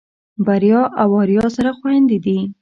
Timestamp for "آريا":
1.21-1.45